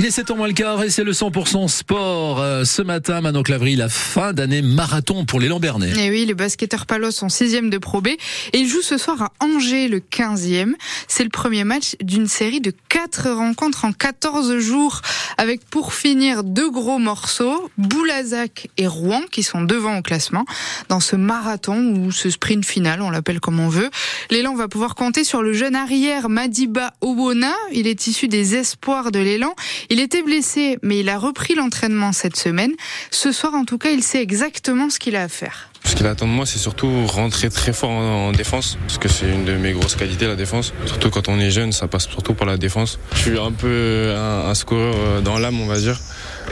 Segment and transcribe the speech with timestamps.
[0.00, 2.40] Il est 7 ans moins le quart et c'est le 100% sport.
[2.40, 5.90] Euh, ce matin, Manon Clavry, la fin d'année marathon pour les Lambernais.
[5.90, 8.18] Et oui, les basketteurs palos sont sixième de Pro B et
[8.54, 10.72] ils jouent ce soir à Angers, le 15e.
[11.06, 15.02] C'est le premier match d'une série de quatre rencontres en 14 jours
[15.40, 20.44] avec pour finir deux gros morceaux, Boulazac et Rouen qui sont devant au classement
[20.90, 23.88] dans ce marathon ou ce sprint final, on l'appelle comme on veut.
[24.30, 27.54] L'élan va pouvoir compter sur le jeune arrière Madiba Obona.
[27.72, 29.54] Il est issu des espoirs de l'élan.
[29.88, 32.72] Il était blessé, mais il a repris l'entraînement cette semaine.
[33.10, 35.69] Ce soir, en tout cas, il sait exactement ce qu'il a à faire.
[35.84, 39.28] Ce qu'il attend de moi, c'est surtout rentrer très fort en, défense, parce que c'est
[39.28, 40.72] une de mes grosses qualités, la défense.
[40.86, 42.98] Surtout quand on est jeune, ça passe surtout par la défense.
[43.14, 45.98] Je suis un peu un, un scoreur euh, dans l'âme, on va dire.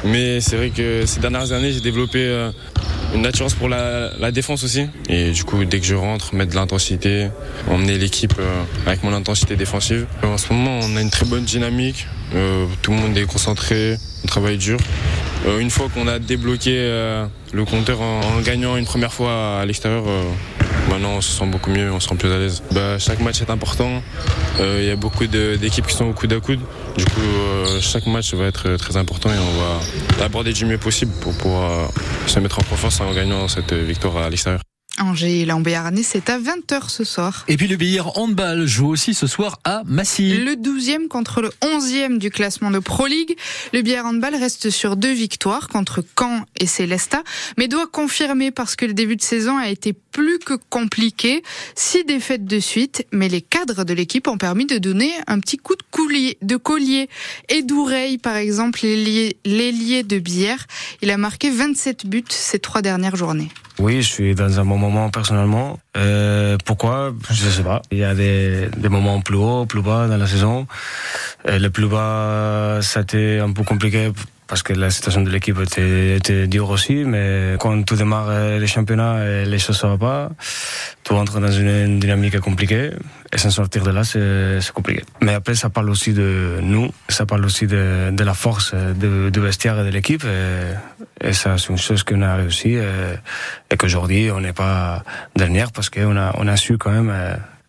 [0.05, 2.51] Mais c'est vrai que ces dernières années, j'ai développé euh,
[3.15, 4.87] une attirance pour la, défense aussi.
[5.09, 7.29] Et du coup, dès que je rentre, mettre de l'intensité,
[7.69, 10.07] emmener l'équipe euh, avec mon intensité défensive.
[10.23, 12.07] En ce moment, on a une très bonne dynamique.
[12.83, 14.79] Tout le monde est concentré, on travaille dur.
[15.47, 16.71] Euh, une fois qu'on a débloqué
[17.53, 20.05] le compteur en, gagnant une première fois à l'extérieur,
[20.91, 22.63] maintenant on se sent beaucoup mieux, on se sent plus à l'aise.
[22.73, 24.03] Bah, chaque match est important.
[24.59, 26.61] Il y a beaucoup d'équipes qui sont au coude à coude.
[26.97, 27.21] Du coup,
[27.81, 29.81] chaque match va être très important et on va
[30.21, 31.91] l'aborder du mieux possible pour pouvoir
[32.27, 34.68] se mettre en confiance en gagnant cette victoire à l'extérieur.
[35.01, 37.45] Angers et c'est à 20h ce soir.
[37.49, 40.37] Et puis le Billard Handball joue aussi ce soir à Massy.
[40.37, 43.37] Le 12e contre le 11e du classement de Pro League.
[43.73, 47.23] Le Billard Handball reste sur deux victoires contre Caen et Célesta,
[47.57, 51.43] mais doit confirmer parce que le début de saison a été plus que compliqué.
[51.75, 55.59] Six défaites de suite, mais les cadres de l'équipe ont permis de donner un petit
[55.59, 57.09] coup de collier, de collier.
[57.49, 60.67] Et d'oreille, par exemple, l'ailier de Billard,
[61.03, 63.51] il a marqué 27 buts ces trois dernières journées.
[63.79, 65.79] Oui, je suis dans un bon moment personnellement.
[65.97, 67.13] Euh, pourquoi?
[67.31, 67.81] Je ne sais pas.
[67.93, 70.67] Il y a des, des, moments plus hauts, plus bas dans la saison.
[71.47, 74.11] Et le plus bas, été un peu compliqué
[74.49, 78.67] parce que la situation de l'équipe était, était, dure aussi, mais quand tout démarre les
[78.67, 80.31] championnats et les choses ne vont pas,
[81.05, 82.91] tout entre dans une dynamique compliquée
[83.33, 85.05] et s'en sortir de là, c'est compliqué.
[85.21, 89.41] Mais après, ça parle aussi de nous, ça parle aussi de, de la force du
[89.41, 90.25] vestiaire et de l'équipe,
[91.21, 92.83] et, ça, c'est une chose qu'on a réussi, et,
[93.71, 95.05] et qu'aujourd'hui, on n'est pas
[95.37, 97.13] dernière parce qu'on a, on a su quand même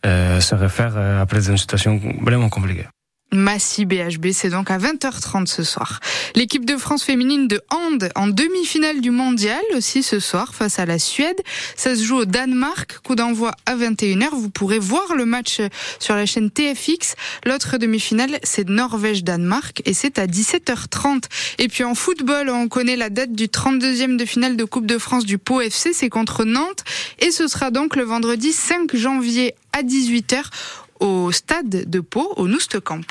[0.06, 2.88] euh, se refaire après une situation vraiment compliquée.
[3.31, 6.00] Massy BHB, c'est donc à 20h30 ce soir.
[6.35, 10.85] L'équipe de France féminine de hand en demi-finale du mondial aussi ce soir face à
[10.85, 11.40] la Suède.
[11.75, 14.29] Ça se joue au Danemark, coup d'envoi à 21h.
[14.31, 15.62] Vous pourrez voir le match
[16.00, 17.16] sur la chaîne TFX.
[17.45, 21.25] L'autre demi-finale, c'est Norvège-Danemark et c'est à 17h30.
[21.59, 24.97] Et puis en football, on connaît la date du 32e de finale de Coupe de
[24.97, 26.84] France du Pau FC, c'est contre Nantes
[27.19, 30.44] et ce sera donc le vendredi 5 janvier à 18h
[31.00, 33.02] au stade de Pau, au Noustecamp.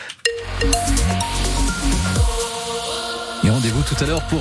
[3.44, 4.36] Et rendez-vous tout à l'heure pour